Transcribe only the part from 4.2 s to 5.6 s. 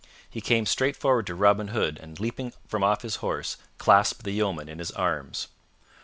the yeoman in his arms.